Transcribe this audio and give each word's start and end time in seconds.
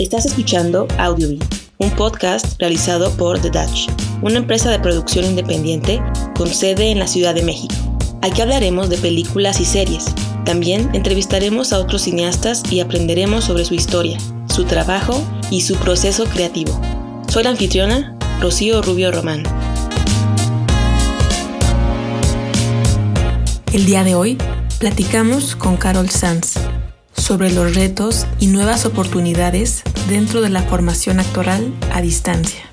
Estás 0.00 0.24
escuchando 0.24 0.88
Audiobee, 0.96 1.38
un 1.76 1.90
podcast 1.90 2.58
realizado 2.58 3.14
por 3.18 3.38
The 3.38 3.50
Dutch, 3.50 3.90
una 4.22 4.38
empresa 4.38 4.70
de 4.70 4.78
producción 4.78 5.26
independiente 5.26 6.02
con 6.34 6.48
sede 6.48 6.90
en 6.90 6.98
la 6.98 7.06
Ciudad 7.06 7.34
de 7.34 7.42
México. 7.42 7.74
Aquí 8.22 8.40
hablaremos 8.40 8.88
de 8.88 8.96
películas 8.96 9.60
y 9.60 9.66
series. 9.66 10.06
También 10.46 10.88
entrevistaremos 10.94 11.74
a 11.74 11.78
otros 11.78 12.00
cineastas 12.00 12.62
y 12.72 12.80
aprenderemos 12.80 13.44
sobre 13.44 13.66
su 13.66 13.74
historia, 13.74 14.16
su 14.46 14.64
trabajo 14.64 15.22
y 15.50 15.60
su 15.60 15.76
proceso 15.76 16.24
creativo. 16.24 16.80
Soy 17.28 17.42
la 17.42 17.50
anfitriona, 17.50 18.16
Rocío 18.40 18.80
Rubio 18.80 19.12
Román. 19.12 19.42
El 23.70 23.84
día 23.84 24.02
de 24.02 24.14
hoy 24.14 24.38
platicamos 24.78 25.56
con 25.56 25.76
Carol 25.76 26.08
Sanz 26.08 26.54
sobre 27.20 27.52
los 27.52 27.74
retos 27.74 28.26
y 28.40 28.46
nuevas 28.46 28.86
oportunidades 28.86 29.82
dentro 30.08 30.40
de 30.40 30.50
la 30.50 30.62
formación 30.62 31.20
actoral 31.20 31.72
a 31.92 32.00
distancia. 32.00 32.70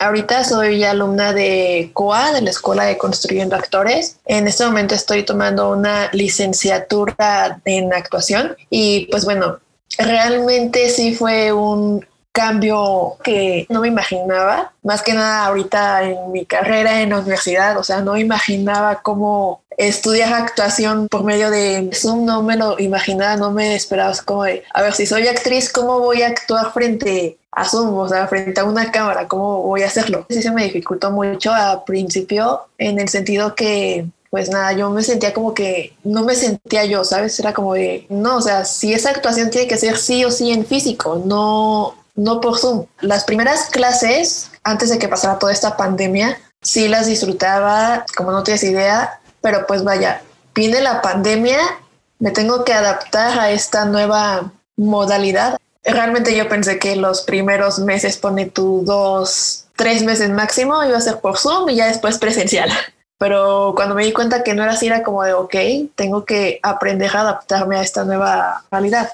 Ahorita 0.00 0.44
soy 0.44 0.84
alumna 0.84 1.32
de 1.32 1.90
COA, 1.92 2.32
de 2.32 2.42
la 2.42 2.50
Escuela 2.50 2.84
de 2.84 2.96
Construyendo 2.96 3.56
Actores. 3.56 4.18
En 4.26 4.46
este 4.46 4.64
momento 4.64 4.94
estoy 4.94 5.24
tomando 5.24 5.70
una 5.70 6.08
licenciatura 6.12 7.60
en 7.64 7.92
actuación 7.92 8.56
y 8.70 9.06
pues 9.10 9.24
bueno, 9.24 9.58
realmente 9.98 10.88
sí 10.90 11.16
fue 11.16 11.52
un 11.52 12.06
cambio 12.38 13.16
que 13.24 13.66
no 13.68 13.80
me 13.80 13.88
imaginaba, 13.88 14.72
más 14.84 15.02
que 15.02 15.12
nada 15.12 15.46
ahorita 15.46 16.04
en 16.04 16.30
mi 16.30 16.46
carrera 16.46 17.00
en 17.00 17.10
la 17.10 17.18
universidad, 17.18 17.76
o 17.76 17.82
sea, 17.82 18.00
no 18.00 18.16
imaginaba 18.16 19.02
cómo 19.02 19.62
estudiar 19.76 20.32
actuación 20.32 21.08
por 21.08 21.24
medio 21.24 21.50
de 21.50 21.90
Zoom, 21.92 22.24
no 22.24 22.44
me 22.44 22.56
lo 22.56 22.78
imaginaba, 22.78 23.34
no 23.34 23.50
me 23.50 23.74
esperaba, 23.74 24.12
como 24.24 24.44
de, 24.44 24.62
a 24.72 24.82
ver, 24.82 24.94
si 24.94 25.04
soy 25.04 25.26
actriz, 25.26 25.72
¿cómo 25.72 25.98
voy 25.98 26.22
a 26.22 26.28
actuar 26.28 26.72
frente 26.72 27.38
a 27.50 27.64
Zoom, 27.64 27.98
o 27.98 28.08
sea, 28.08 28.28
frente 28.28 28.60
a 28.60 28.64
una 28.64 28.92
cámara, 28.92 29.26
¿cómo 29.26 29.62
voy 29.62 29.82
a 29.82 29.86
hacerlo? 29.86 30.24
Sí 30.30 30.40
se 30.40 30.52
me 30.52 30.62
dificultó 30.62 31.10
mucho 31.10 31.52
al 31.52 31.82
principio 31.82 32.68
en 32.78 33.00
el 33.00 33.08
sentido 33.08 33.56
que 33.56 34.06
pues 34.30 34.50
nada, 34.50 34.72
yo 34.72 34.90
me 34.90 35.02
sentía 35.02 35.32
como 35.32 35.54
que 35.54 35.94
no 36.04 36.22
me 36.22 36.34
sentía 36.34 36.84
yo, 36.84 37.02
¿sabes? 37.02 37.40
Era 37.40 37.54
como 37.54 37.72
de, 37.72 38.06
no, 38.10 38.36
o 38.36 38.42
sea, 38.42 38.66
si 38.66 38.92
esa 38.92 39.08
actuación 39.08 39.48
tiene 39.48 39.66
que 39.66 39.78
ser 39.78 39.96
sí 39.96 40.22
o 40.22 40.30
sí 40.30 40.50
en 40.50 40.66
físico, 40.66 41.22
no 41.24 41.94
no 42.18 42.40
por 42.40 42.58
Zoom. 42.58 42.86
Las 43.00 43.24
primeras 43.24 43.70
clases, 43.70 44.50
antes 44.64 44.90
de 44.90 44.98
que 44.98 45.08
pasara 45.08 45.38
toda 45.38 45.52
esta 45.52 45.76
pandemia, 45.76 46.38
sí 46.60 46.88
las 46.88 47.06
disfrutaba, 47.06 48.04
como 48.16 48.32
no 48.32 48.42
tienes 48.42 48.64
idea, 48.64 49.20
pero 49.40 49.66
pues 49.66 49.84
vaya, 49.84 50.20
viene 50.52 50.80
la 50.80 51.00
pandemia, 51.00 51.58
me 52.18 52.32
tengo 52.32 52.64
que 52.64 52.74
adaptar 52.74 53.38
a 53.38 53.52
esta 53.52 53.84
nueva 53.84 54.52
modalidad. 54.76 55.56
Realmente 55.84 56.36
yo 56.36 56.48
pensé 56.48 56.80
que 56.80 56.96
los 56.96 57.22
primeros 57.22 57.78
meses, 57.78 58.16
pone 58.16 58.46
tú 58.46 58.82
dos, 58.84 59.66
tres 59.76 60.02
meses 60.02 60.28
máximo, 60.30 60.82
iba 60.84 60.98
a 60.98 61.00
ser 61.00 61.20
por 61.20 61.38
Zoom 61.38 61.70
y 61.70 61.76
ya 61.76 61.86
después 61.86 62.18
presencial. 62.18 62.68
Pero 63.18 63.74
cuando 63.76 63.94
me 63.94 64.04
di 64.04 64.12
cuenta 64.12 64.42
que 64.42 64.54
no 64.54 64.64
era 64.64 64.72
así, 64.72 64.88
era 64.88 65.04
como 65.04 65.22
de, 65.22 65.34
ok, 65.34 65.54
tengo 65.94 66.24
que 66.24 66.58
aprender 66.64 67.16
a 67.16 67.20
adaptarme 67.20 67.76
a 67.76 67.82
esta 67.82 68.04
nueva 68.04 68.64
realidad. 68.72 69.10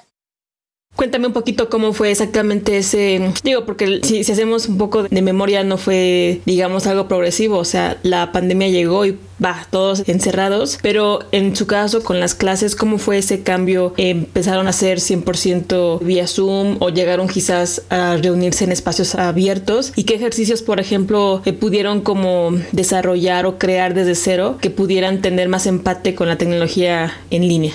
Cuéntame 0.96 1.26
un 1.26 1.32
poquito 1.32 1.68
cómo 1.68 1.92
fue 1.92 2.12
exactamente 2.12 2.78
ese, 2.78 3.32
digo, 3.42 3.64
porque 3.64 4.00
si, 4.04 4.20
hacemos 4.20 4.68
un 4.68 4.78
poco 4.78 5.02
de 5.02 5.22
memoria 5.22 5.64
no 5.64 5.76
fue, 5.76 6.40
digamos, 6.46 6.86
algo 6.86 7.08
progresivo, 7.08 7.58
o 7.58 7.64
sea, 7.64 7.98
la 8.04 8.30
pandemia 8.30 8.68
llegó 8.68 9.04
y 9.04 9.18
va, 9.44 9.66
todos 9.70 10.04
encerrados, 10.06 10.78
pero 10.82 11.18
en 11.32 11.56
su 11.56 11.66
caso 11.66 12.04
con 12.04 12.20
las 12.20 12.36
clases, 12.36 12.76
¿cómo 12.76 12.98
fue 12.98 13.18
ese 13.18 13.42
cambio? 13.42 13.92
¿Empezaron 13.96 14.68
a 14.68 14.72
ser 14.72 14.98
100% 14.98 15.98
vía 16.00 16.28
Zoom 16.28 16.76
o 16.78 16.90
llegaron 16.90 17.26
quizás 17.26 17.82
a 17.90 18.16
reunirse 18.16 18.62
en 18.64 18.70
espacios 18.70 19.16
abiertos? 19.16 19.92
¿Y 19.96 20.04
qué 20.04 20.14
ejercicios, 20.14 20.62
por 20.62 20.78
ejemplo, 20.78 21.42
eh, 21.44 21.52
pudieron 21.52 22.02
como 22.02 22.52
desarrollar 22.70 23.46
o 23.46 23.58
crear 23.58 23.94
desde 23.94 24.14
cero 24.14 24.58
que 24.60 24.70
pudieran 24.70 25.22
tener 25.22 25.48
más 25.48 25.66
empate 25.66 26.14
con 26.14 26.28
la 26.28 26.38
tecnología 26.38 27.12
en 27.30 27.48
línea? 27.48 27.74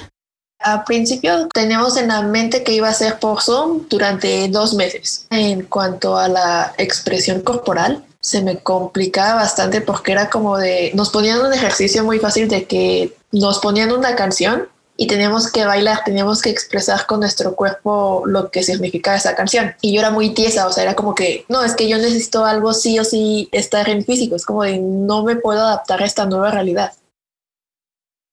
Al 0.60 0.84
principio 0.84 1.48
teníamos 1.54 1.96
en 1.96 2.10
la 2.10 2.22
mente 2.22 2.64
que 2.64 2.74
iba 2.74 2.90
a 2.90 2.94
ser 2.94 3.18
por 3.20 3.42
Zoom 3.42 3.88
durante 3.90 4.48
dos 4.50 4.74
meses. 4.74 5.26
En 5.30 5.64
cuanto 5.64 6.18
a 6.18 6.28
la 6.28 6.74
expresión 6.78 7.42
corporal, 7.42 8.04
se 8.20 8.42
me 8.42 8.60
complicaba 8.60 9.36
bastante 9.36 9.80
porque 9.80 10.12
era 10.12 10.30
como 10.30 10.58
de, 10.58 10.92
nos 10.96 11.10
ponían 11.10 11.40
un 11.40 11.54
ejercicio 11.54 12.04
muy 12.04 12.20
fácil 12.20 12.50
de 12.50 12.66
que 12.66 13.16
nos 13.32 13.60
ponían 13.60 13.92
una 13.92 14.16
canción 14.16 14.68
y 14.98 15.08
teníamos 15.08 15.50
que 15.50 15.64
bailar, 15.64 16.04
teníamos 16.04 16.42
que 16.42 16.50
expresar 16.50 17.06
con 17.06 17.22
nuestro 17.22 17.56
cuerpo 17.56 18.24
lo 18.26 18.52
que 18.52 18.64
significaba 18.64 19.16
esa 19.16 19.34
canción. 19.34 19.74
Y 19.80 19.94
yo 19.94 20.02
era 20.02 20.12
muy 20.12 20.34
tiesa, 20.34 20.68
o 20.68 20.74
sea, 20.74 20.84
era 20.84 20.94
como 20.94 21.16
que, 21.16 21.46
no, 21.48 21.64
es 21.64 21.74
que 21.74 21.88
yo 21.88 21.98
necesito 21.98 22.44
algo 22.44 22.74
sí 22.74 23.00
o 23.00 23.06
sí 23.06 23.48
estar 23.54 23.88
en 23.88 24.04
físico, 24.04 24.36
es 24.36 24.46
como 24.46 24.64
de, 24.64 24.78
no 24.78 25.24
me 25.24 25.38
puedo 25.38 25.62
adaptar 25.62 26.04
a 26.04 26.06
esta 26.06 26.26
nueva 26.26 26.52
realidad. 26.52 26.92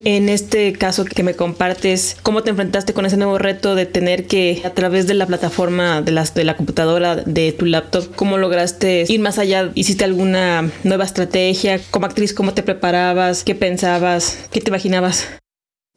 En 0.00 0.28
este 0.28 0.74
caso 0.74 1.06
que 1.06 1.22
me 1.22 1.34
compartes, 1.34 2.18
¿cómo 2.22 2.42
te 2.42 2.50
enfrentaste 2.50 2.92
con 2.92 3.06
ese 3.06 3.16
nuevo 3.16 3.38
reto 3.38 3.74
de 3.74 3.86
tener 3.86 4.26
que, 4.26 4.60
a 4.64 4.70
través 4.70 5.06
de 5.06 5.14
la 5.14 5.26
plataforma 5.26 6.02
de, 6.02 6.12
la 6.12 6.56
computadora, 6.56 7.16
de 7.16 7.52
tu 7.52 7.64
laptop, 7.64 8.14
cómo 8.14 8.36
lograste 8.36 9.06
ir 9.08 9.20
más 9.20 9.38
allá? 9.38 9.70
¿Hiciste 9.74 10.04
alguna 10.04 10.70
nueva 10.84 11.04
estrategia? 11.04 11.80
Como 11.90 12.04
actriz, 12.04 12.34
¿cómo 12.34 12.52
te 12.52 12.62
preparabas? 12.62 13.42
¿Qué 13.42 13.54
pensabas? 13.54 14.38
¿Qué 14.50 14.60
te 14.60 14.68
imaginabas? 14.68 15.26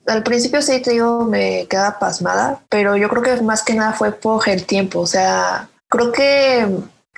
Al 0.08 0.24
principio 0.24 0.62
sí 0.62 0.82
te 0.82 0.92
digo, 0.92 1.26
me 1.26 1.68
quedaba 1.70 2.00
pasmada, 2.00 2.62
pero 2.70 2.96
yo 2.96 3.10
creo 3.10 3.22
que 3.22 3.42
más 3.44 3.64
que 3.64 3.74
nada 3.74 3.92
fue 3.92 4.14
por 4.14 4.48
el 4.48 4.64
tiempo. 4.64 5.02
O 5.02 5.08
sea, 5.08 5.70
creo 5.90 6.14
que 6.14 6.66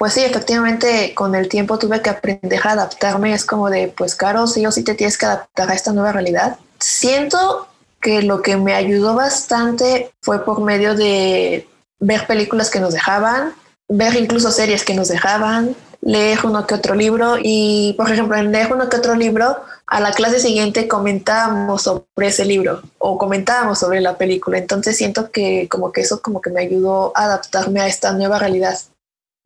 pues 0.01 0.13
sí, 0.13 0.21
efectivamente, 0.21 1.13
con 1.13 1.35
el 1.35 1.47
tiempo 1.47 1.77
tuve 1.77 2.01
que 2.01 2.09
aprender 2.09 2.59
a 2.65 2.71
adaptarme. 2.71 3.33
Es 3.35 3.45
como 3.45 3.69
de, 3.69 3.87
pues, 3.87 4.15
Caro, 4.15 4.47
sí 4.47 4.65
o 4.65 4.71
sí 4.71 4.83
te 4.83 4.95
tienes 4.95 5.15
que 5.15 5.27
adaptar 5.27 5.69
a 5.69 5.75
esta 5.75 5.93
nueva 5.93 6.11
realidad 6.11 6.57
siento 6.81 7.67
que 8.01 8.23
lo 8.23 8.41
que 8.41 8.57
me 8.57 8.73
ayudó 8.73 9.15
bastante 9.15 10.11
fue 10.21 10.43
por 10.43 10.61
medio 10.61 10.95
de 10.95 11.67
ver 11.99 12.25
películas 12.25 12.69
que 12.69 12.79
nos 12.79 12.93
dejaban, 12.93 13.53
ver 13.87 14.15
incluso 14.15 14.51
series 14.51 14.83
que 14.83 14.95
nos 14.95 15.07
dejaban, 15.07 15.75
leer 16.01 16.39
uno 16.43 16.65
que 16.65 16.73
otro 16.73 16.95
libro 16.95 17.35
y, 17.39 17.93
por 17.95 18.11
ejemplo, 18.11 18.35
en 18.35 18.51
leer 18.51 18.73
uno 18.73 18.89
que 18.89 18.97
otro 18.97 19.13
libro, 19.13 19.57
a 19.85 19.99
la 19.99 20.13
clase 20.13 20.39
siguiente 20.39 20.87
comentábamos 20.87 21.83
sobre 21.83 22.05
ese 22.27 22.45
libro 22.45 22.81
o 22.97 23.19
comentábamos 23.19 23.77
sobre 23.77 24.01
la 24.01 24.17
película. 24.17 24.57
Entonces 24.57 24.97
siento 24.97 25.29
que 25.29 25.67
como 25.69 25.91
que 25.91 26.01
eso 26.01 26.21
como 26.21 26.41
que 26.41 26.49
me 26.49 26.61
ayudó 26.61 27.11
a 27.15 27.25
adaptarme 27.25 27.81
a 27.81 27.87
esta 27.87 28.13
nueva 28.13 28.39
realidad. 28.39 28.79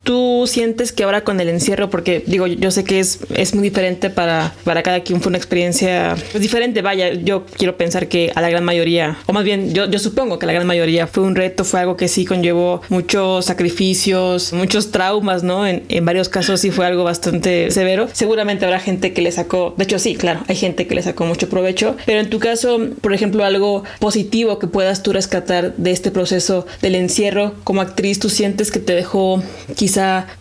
¿Tú 0.06 0.44
sientes 0.46 0.92
que 0.92 1.02
ahora 1.02 1.24
con 1.24 1.40
el 1.40 1.48
encierro, 1.48 1.90
porque 1.90 2.22
digo, 2.28 2.46
yo 2.46 2.70
sé 2.70 2.84
que 2.84 3.00
es, 3.00 3.18
es 3.34 3.56
muy 3.56 3.64
diferente 3.64 4.08
para, 4.08 4.54
para 4.62 4.84
cada 4.84 5.00
quien, 5.00 5.20
fue 5.20 5.30
una 5.30 5.38
experiencia 5.38 6.14
pues, 6.30 6.40
diferente, 6.40 6.80
vaya, 6.80 7.12
yo 7.12 7.44
quiero 7.44 7.76
pensar 7.76 8.06
que 8.06 8.30
a 8.36 8.40
la 8.40 8.48
gran 8.48 8.62
mayoría, 8.62 9.18
o 9.26 9.32
más 9.32 9.42
bien 9.42 9.74
yo, 9.74 9.90
yo 9.90 9.98
supongo 9.98 10.38
que 10.38 10.46
la 10.46 10.52
gran 10.52 10.64
mayoría 10.64 11.08
fue 11.08 11.24
un 11.24 11.34
reto, 11.34 11.64
fue 11.64 11.80
algo 11.80 11.96
que 11.96 12.06
sí 12.06 12.24
conllevó 12.24 12.82
muchos 12.88 13.46
sacrificios, 13.46 14.52
muchos 14.52 14.92
traumas, 14.92 15.42
¿no? 15.42 15.66
En, 15.66 15.82
en 15.88 16.04
varios 16.04 16.28
casos 16.28 16.60
sí 16.60 16.70
fue 16.70 16.86
algo 16.86 17.02
bastante 17.02 17.72
severo. 17.72 18.06
Seguramente 18.12 18.64
habrá 18.64 18.78
gente 18.78 19.12
que 19.12 19.22
le 19.22 19.32
sacó, 19.32 19.74
de 19.76 19.82
hecho 19.82 19.98
sí, 19.98 20.14
claro, 20.14 20.44
hay 20.46 20.54
gente 20.54 20.86
que 20.86 20.94
le 20.94 21.02
sacó 21.02 21.24
mucho 21.24 21.48
provecho, 21.48 21.96
pero 22.06 22.20
en 22.20 22.30
tu 22.30 22.38
caso, 22.38 22.78
por 23.00 23.12
ejemplo, 23.12 23.44
algo 23.44 23.82
positivo 23.98 24.60
que 24.60 24.68
puedas 24.68 25.02
tú 25.02 25.12
rescatar 25.12 25.74
de 25.74 25.90
este 25.90 26.12
proceso 26.12 26.64
del 26.80 26.94
encierro 26.94 27.54
como 27.64 27.80
actriz, 27.80 28.20
¿tú 28.20 28.28
sientes 28.28 28.70
que 28.70 28.78
te 28.78 28.94
dejó 28.94 29.42
quizás 29.74 29.95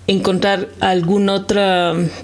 encontrar 0.07 0.69
algún 0.79 1.29
otro, 1.29 1.61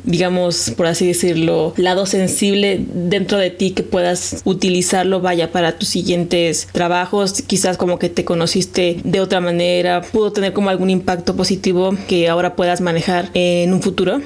digamos, 0.03 0.71
por 0.75 0.87
así 0.87 1.07
decirlo, 1.07 1.73
lado 1.77 2.05
sensible 2.05 2.85
dentro 2.93 3.37
de 3.37 3.49
ti 3.49 3.71
que 3.71 3.83
puedas 3.83 4.41
utilizarlo, 4.45 5.21
vaya, 5.21 5.51
para 5.51 5.77
tus 5.77 5.89
siguientes 5.89 6.67
trabajos, 6.71 7.41
quizás 7.41 7.77
como 7.77 7.99
que 7.99 8.09
te 8.09 8.25
conociste 8.25 8.99
de 9.03 9.21
otra 9.21 9.41
manera, 9.41 10.01
pudo 10.01 10.31
tener 10.31 10.53
como 10.53 10.69
algún 10.69 10.89
impacto 10.89 11.35
positivo 11.35 11.95
que 12.07 12.29
ahora 12.29 12.55
puedas 12.55 12.81
manejar 12.81 13.29
en 13.33 13.73
un 13.73 13.81
futuro. 13.81 14.21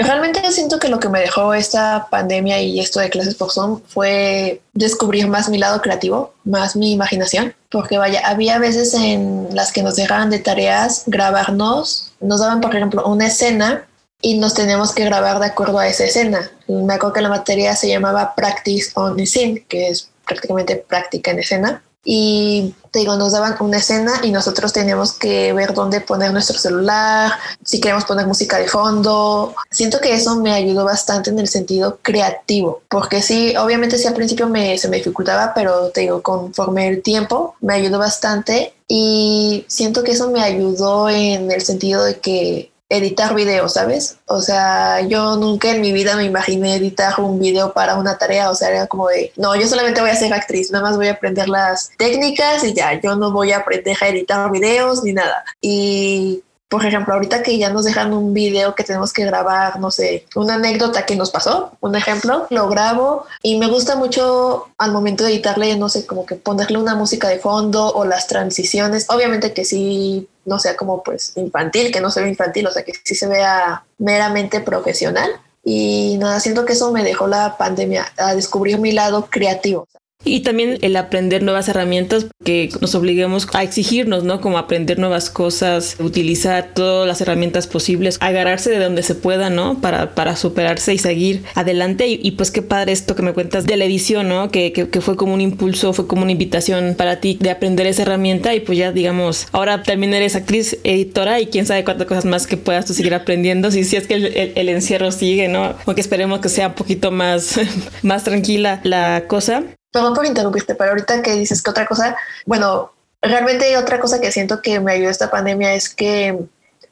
Realmente 0.00 0.40
siento 0.50 0.78
que 0.78 0.88
lo 0.88 0.98
que 0.98 1.10
me 1.10 1.20
dejó 1.20 1.52
esta 1.52 2.08
pandemia 2.10 2.60
y 2.62 2.80
esto 2.80 3.00
de 3.00 3.10
clases 3.10 3.34
por 3.34 3.52
Zoom 3.52 3.82
fue 3.86 4.62
descubrir 4.72 5.28
más 5.28 5.50
mi 5.50 5.58
lado 5.58 5.82
creativo, 5.82 6.32
más 6.42 6.74
mi 6.74 6.92
imaginación, 6.92 7.54
porque 7.70 7.98
vaya, 7.98 8.22
había 8.24 8.58
veces 8.58 8.94
en 8.94 9.48
las 9.52 9.72
que 9.72 9.82
nos 9.82 9.96
dejaban 9.96 10.30
de 10.30 10.38
tareas 10.38 11.02
grabarnos, 11.06 12.09
nos 12.20 12.40
daban 12.40 12.60
por 12.60 12.74
ejemplo 12.74 13.04
una 13.06 13.26
escena 13.26 13.86
y 14.22 14.38
nos 14.38 14.54
teníamos 14.54 14.92
que 14.92 15.04
grabar 15.04 15.38
de 15.38 15.46
acuerdo 15.46 15.78
a 15.78 15.88
esa 15.88 16.04
escena. 16.04 16.50
Me 16.68 16.94
acuerdo 16.94 17.14
que 17.14 17.22
la 17.22 17.28
materia 17.28 17.74
se 17.74 17.88
llamaba 17.88 18.34
Practice 18.34 18.92
on 18.94 19.16
the 19.16 19.26
Scene, 19.26 19.64
que 19.66 19.88
es 19.88 20.10
prácticamente 20.26 20.76
práctica 20.76 21.30
en 21.30 21.38
escena. 21.38 21.82
Y 22.04 22.74
te 22.90 23.00
digo, 23.00 23.16
nos 23.16 23.32
daban 23.32 23.56
una 23.60 23.76
escena 23.76 24.20
y 24.22 24.30
nosotros 24.30 24.72
teníamos 24.72 25.12
que 25.12 25.52
ver 25.52 25.74
dónde 25.74 26.00
poner 26.00 26.32
nuestro 26.32 26.58
celular, 26.58 27.32
si 27.64 27.80
queremos 27.80 28.04
poner 28.04 28.26
música 28.26 28.58
de 28.58 28.68
fondo. 28.68 29.54
Siento 29.70 30.00
que 30.00 30.14
eso 30.14 30.36
me 30.36 30.52
ayudó 30.52 30.84
bastante 30.84 31.30
en 31.30 31.38
el 31.38 31.48
sentido 31.48 31.98
creativo, 32.02 32.82
porque 32.88 33.22
sí, 33.22 33.54
obviamente 33.56 33.98
sí 33.98 34.06
al 34.06 34.14
principio 34.14 34.48
me, 34.48 34.78
se 34.78 34.88
me 34.88 34.96
dificultaba, 34.96 35.52
pero 35.54 35.90
te 35.90 36.02
digo, 36.02 36.22
conforme 36.22 36.88
el 36.88 37.02
tiempo 37.02 37.54
me 37.60 37.74
ayudó 37.74 37.98
bastante 37.98 38.74
y 38.88 39.64
siento 39.68 40.02
que 40.02 40.12
eso 40.12 40.30
me 40.30 40.42
ayudó 40.42 41.08
en 41.08 41.50
el 41.50 41.62
sentido 41.62 42.02
de 42.02 42.18
que 42.18 42.70
editar 42.90 43.34
videos, 43.34 43.74
¿sabes? 43.74 44.16
O 44.26 44.42
sea, 44.42 45.00
yo 45.00 45.36
nunca 45.36 45.70
en 45.70 45.80
mi 45.80 45.92
vida 45.92 46.16
me 46.16 46.24
imaginé 46.24 46.74
editar 46.74 47.20
un 47.20 47.38
video 47.38 47.72
para 47.72 47.94
una 47.94 48.18
tarea, 48.18 48.50
o 48.50 48.54
sea, 48.54 48.68
era 48.68 48.86
como 48.88 49.08
de, 49.08 49.32
no, 49.36 49.54
yo 49.54 49.66
solamente 49.68 50.00
voy 50.00 50.10
a 50.10 50.16
ser 50.16 50.34
actriz, 50.34 50.70
nada 50.72 50.84
más 50.84 50.96
voy 50.96 51.06
a 51.06 51.12
aprender 51.12 51.48
las 51.48 51.90
técnicas 51.96 52.64
y 52.64 52.74
ya, 52.74 53.00
yo 53.00 53.14
no 53.14 53.30
voy 53.32 53.52
a 53.52 53.58
aprender 53.58 53.96
a 54.00 54.08
editar 54.08 54.50
videos 54.50 55.04
ni 55.04 55.12
nada. 55.12 55.44
Y 55.60 56.42
por 56.70 56.86
ejemplo, 56.86 57.14
ahorita 57.14 57.42
que 57.42 57.58
ya 57.58 57.70
nos 57.70 57.84
dejan 57.84 58.14
un 58.14 58.32
video 58.32 58.76
que 58.76 58.84
tenemos 58.84 59.12
que 59.12 59.24
grabar, 59.24 59.80
no 59.80 59.90
sé, 59.90 60.26
una 60.36 60.54
anécdota 60.54 61.04
que 61.04 61.16
nos 61.16 61.30
pasó, 61.30 61.72
un 61.80 61.96
ejemplo, 61.96 62.46
lo 62.48 62.68
grabo 62.68 63.26
y 63.42 63.58
me 63.58 63.66
gusta 63.66 63.96
mucho 63.96 64.68
al 64.78 64.92
momento 64.92 65.24
de 65.24 65.32
editarle, 65.32 65.76
no 65.76 65.88
sé, 65.88 66.06
como 66.06 66.26
que 66.26 66.36
ponerle 66.36 66.78
una 66.78 66.94
música 66.94 67.28
de 67.28 67.40
fondo 67.40 67.92
o 67.92 68.04
las 68.04 68.28
transiciones. 68.28 69.06
Obviamente 69.10 69.52
que 69.52 69.64
sí, 69.64 70.28
no 70.44 70.58
sea 70.58 70.76
como 70.76 71.02
pues 71.02 71.36
infantil, 71.36 71.92
que 71.92 72.00
no 72.00 72.10
se 72.10 72.22
ve 72.22 72.28
infantil, 72.28 72.66
o 72.66 72.72
sea, 72.72 72.84
que 72.84 72.92
sí 73.04 73.14
se 73.14 73.26
vea 73.26 73.84
meramente 73.98 74.60
profesional. 74.60 75.30
Y 75.64 76.16
nada, 76.18 76.40
siento 76.40 76.64
que 76.64 76.72
eso 76.72 76.90
me 76.90 77.04
dejó 77.04 77.26
la 77.26 77.56
pandemia 77.58 78.10
a 78.16 78.34
descubrir 78.34 78.78
mi 78.78 78.92
lado 78.92 79.28
creativo. 79.30 79.86
Y 80.24 80.40
también 80.40 80.78
el 80.82 80.96
aprender 80.96 81.42
nuevas 81.42 81.68
herramientas 81.68 82.26
que 82.44 82.68
nos 82.80 82.94
obliguemos 82.94 83.48
a 83.54 83.62
exigirnos, 83.62 84.22
¿no? 84.22 84.40
Como 84.40 84.58
aprender 84.58 84.98
nuevas 84.98 85.30
cosas, 85.30 85.96
utilizar 85.98 86.72
todas 86.74 87.06
las 87.08 87.20
herramientas 87.20 87.66
posibles, 87.66 88.18
agarrarse 88.20 88.70
de 88.70 88.78
donde 88.78 89.02
se 89.02 89.14
pueda, 89.14 89.48
¿no? 89.48 89.80
Para, 89.80 90.14
para 90.14 90.36
superarse 90.36 90.92
y 90.92 90.98
seguir 90.98 91.44
adelante. 91.54 92.06
Y, 92.08 92.30
pues 92.32 92.50
qué 92.50 92.62
padre 92.62 92.92
esto 92.92 93.14
que 93.14 93.22
me 93.22 93.32
cuentas 93.32 93.66
de 93.66 93.76
la 93.76 93.84
edición, 93.84 94.28
¿no? 94.28 94.50
Que, 94.50 94.72
que, 94.72 95.00
fue 95.00 95.16
como 95.16 95.32
un 95.32 95.40
impulso, 95.40 95.92
fue 95.92 96.06
como 96.06 96.22
una 96.22 96.32
invitación 96.32 96.94
para 96.96 97.20
ti 97.20 97.38
de 97.40 97.50
aprender 97.50 97.86
esa 97.86 98.02
herramienta 98.02 98.54
y 98.54 98.60
pues 98.60 98.76
ya 98.78 98.92
digamos, 98.92 99.48
ahora 99.52 99.82
también 99.82 100.12
eres 100.12 100.36
actriz, 100.36 100.78
editora 100.84 101.40
y 101.40 101.46
quién 101.46 101.64
sabe 101.64 101.84
cuántas 101.84 102.06
cosas 102.06 102.26
más 102.26 102.46
que 102.46 102.58
puedas 102.58 102.84
tú 102.84 102.92
seguir 102.92 103.14
aprendiendo 103.14 103.70
si, 103.70 103.84
si 103.84 103.96
es 103.96 104.06
que 104.06 104.14
el, 104.14 104.52
el, 104.54 104.68
encierro 104.68 105.10
sigue, 105.12 105.48
¿no? 105.48 105.74
Aunque 105.86 106.00
esperemos 106.00 106.40
que 106.40 106.48
sea 106.48 106.68
un 106.68 106.74
poquito 106.74 107.10
más, 107.10 107.58
más 108.02 108.24
tranquila 108.24 108.80
la 108.84 109.24
cosa. 109.26 109.64
Perdón 109.92 110.14
por 110.14 110.26
interrumpirte, 110.26 110.74
pero 110.74 110.90
ahorita 110.90 111.22
que 111.22 111.34
dices 111.34 111.62
que 111.62 111.70
otra 111.70 111.86
cosa, 111.86 112.16
bueno, 112.46 112.92
realmente 113.22 113.76
otra 113.76 114.00
cosa 114.00 114.20
que 114.20 114.32
siento 114.32 114.62
que 114.62 114.80
me 114.80 114.92
ayudó 114.92 115.10
esta 115.10 115.30
pandemia 115.30 115.74
es 115.74 115.88
que 115.88 116.38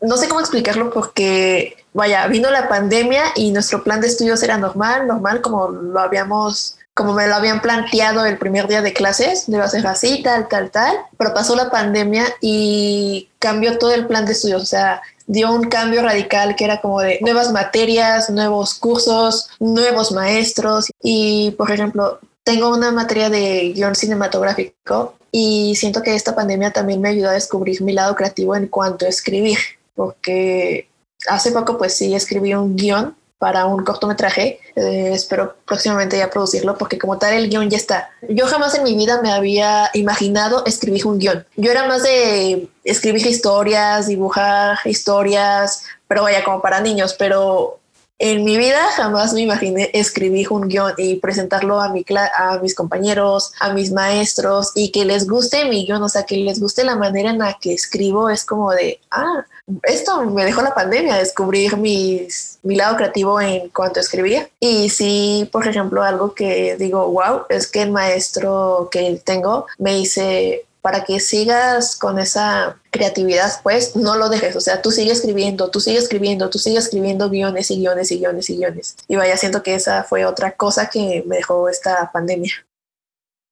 no 0.00 0.16
sé 0.16 0.28
cómo 0.28 0.40
explicarlo 0.40 0.90
porque, 0.90 1.76
vaya, 1.92 2.26
vino 2.26 2.50
la 2.50 2.68
pandemia 2.68 3.24
y 3.34 3.50
nuestro 3.50 3.82
plan 3.82 4.00
de 4.00 4.08
estudios 4.08 4.42
era 4.42 4.58
normal, 4.58 5.06
normal 5.06 5.40
como 5.40 5.68
lo 5.68 5.98
habíamos, 5.98 6.78
como 6.94 7.14
me 7.14 7.26
lo 7.26 7.34
habían 7.34 7.60
planteado 7.60 8.24
el 8.24 8.38
primer 8.38 8.68
día 8.68 8.82
de 8.82 8.92
clases, 8.92 9.44
debe 9.46 9.68
ser 9.68 9.86
así, 9.86 10.22
tal, 10.22 10.48
tal, 10.48 10.70
tal, 10.70 10.96
pero 11.16 11.34
pasó 11.34 11.56
la 11.56 11.70
pandemia 11.70 12.26
y 12.40 13.28
cambió 13.38 13.78
todo 13.78 13.92
el 13.92 14.06
plan 14.06 14.24
de 14.24 14.32
estudios, 14.32 14.62
o 14.62 14.66
sea, 14.66 15.02
dio 15.26 15.52
un 15.52 15.68
cambio 15.68 16.02
radical 16.02 16.56
que 16.56 16.64
era 16.64 16.80
como 16.80 17.00
de 17.00 17.18
nuevas 17.20 17.52
materias, 17.52 18.30
nuevos 18.30 18.74
cursos, 18.74 19.50
nuevos 19.58 20.12
maestros 20.12 20.86
y, 21.02 21.52
por 21.52 21.70
ejemplo, 21.70 22.20
tengo 22.48 22.70
una 22.70 22.90
materia 22.90 23.28
de 23.28 23.74
guion 23.74 23.94
cinematográfico 23.94 25.16
y 25.30 25.74
siento 25.76 26.02
que 26.02 26.14
esta 26.14 26.34
pandemia 26.34 26.70
también 26.70 26.98
me 26.98 27.10
ayudó 27.10 27.28
a 27.28 27.34
descubrir 27.34 27.82
mi 27.82 27.92
lado 27.92 28.16
creativo 28.16 28.56
en 28.56 28.68
cuanto 28.68 29.04
a 29.04 29.10
escribir, 29.10 29.58
porque 29.94 30.88
hace 31.28 31.52
poco 31.52 31.76
pues 31.76 31.94
sí 31.94 32.14
escribí 32.14 32.54
un 32.54 32.74
guion 32.74 33.14
para 33.36 33.66
un 33.66 33.84
cortometraje. 33.84 34.60
Eh, 34.76 35.10
espero 35.12 35.56
próximamente 35.66 36.16
ya 36.16 36.30
producirlo 36.30 36.78
porque 36.78 36.96
como 36.96 37.18
tal 37.18 37.34
el 37.34 37.50
guion 37.50 37.68
ya 37.68 37.76
está. 37.76 38.12
Yo 38.26 38.46
jamás 38.46 38.74
en 38.74 38.84
mi 38.84 38.96
vida 38.96 39.20
me 39.20 39.30
había 39.30 39.90
imaginado 39.92 40.64
escribir 40.64 41.06
un 41.06 41.18
guion. 41.18 41.44
Yo 41.56 41.70
era 41.70 41.86
más 41.86 42.02
de 42.02 42.70
escribir 42.82 43.26
historias, 43.26 44.06
dibujar 44.06 44.78
historias, 44.86 45.84
pero 46.06 46.22
vaya 46.22 46.42
como 46.42 46.62
para 46.62 46.80
niños, 46.80 47.14
pero 47.18 47.77
en 48.18 48.44
mi 48.44 48.58
vida 48.58 48.80
jamás 48.96 49.32
me 49.32 49.42
imaginé 49.42 49.90
escribir 49.92 50.48
un 50.50 50.68
guion 50.68 50.92
y 50.98 51.16
presentarlo 51.16 51.80
a, 51.80 51.88
mi 51.88 52.04
a 52.36 52.58
mis 52.58 52.74
compañeros, 52.74 53.52
a 53.60 53.72
mis 53.72 53.92
maestros 53.92 54.72
y 54.74 54.90
que 54.90 55.04
les 55.04 55.28
guste 55.28 55.64
mi 55.66 55.86
guion, 55.86 56.02
o 56.02 56.08
sea, 56.08 56.24
que 56.24 56.36
les 56.36 56.60
guste 56.60 56.82
la 56.82 56.96
manera 56.96 57.30
en 57.30 57.38
la 57.38 57.56
que 57.60 57.72
escribo. 57.72 58.28
Es 58.28 58.44
como 58.44 58.72
de, 58.72 59.00
ah, 59.12 59.46
esto 59.84 60.24
me 60.24 60.44
dejó 60.44 60.62
la 60.62 60.74
pandemia, 60.74 61.16
descubrir 61.16 61.76
mi 61.76 62.26
lado 62.62 62.96
creativo 62.96 63.40
en 63.40 63.68
cuanto 63.68 64.00
a 64.00 64.02
escribir. 64.02 64.50
Y 64.58 64.88
sí, 64.88 65.48
por 65.52 65.68
ejemplo, 65.68 66.02
algo 66.02 66.34
que 66.34 66.76
digo, 66.76 67.08
wow, 67.08 67.42
es 67.48 67.68
que 67.68 67.82
el 67.82 67.92
maestro 67.92 68.88
que 68.90 69.20
tengo 69.24 69.66
me 69.78 69.94
dice, 69.94 70.66
para 70.88 71.04
que 71.04 71.20
sigas 71.20 71.96
con 71.96 72.18
esa 72.18 72.78
creatividad, 72.88 73.60
pues 73.62 73.94
no 73.94 74.16
lo 74.16 74.30
dejes, 74.30 74.56
o 74.56 74.60
sea, 74.62 74.80
tú 74.80 74.90
sigues 74.90 75.18
escribiendo, 75.18 75.68
tú 75.68 75.80
sigues 75.80 76.04
escribiendo, 76.04 76.48
tú 76.48 76.58
sigues 76.58 76.84
escribiendo 76.84 77.28
guiones 77.28 77.70
y 77.70 77.76
guiones 77.76 78.10
y 78.10 78.16
guiones 78.20 78.48
y 78.48 78.56
guiones. 78.56 78.96
Y 79.06 79.16
vaya, 79.16 79.36
siento 79.36 79.62
que 79.62 79.74
esa 79.74 80.02
fue 80.04 80.24
otra 80.24 80.52
cosa 80.52 80.88
que 80.88 81.22
me 81.26 81.36
dejó 81.36 81.68
esta 81.68 82.10
pandemia. 82.10 82.54